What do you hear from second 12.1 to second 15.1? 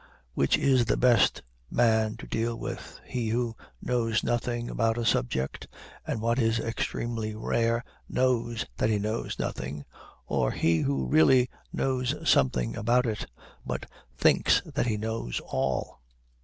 something about it, but thinks that he